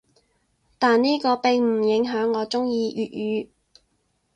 [0.79, 3.49] 但呢個並唔影響我中意粵語‘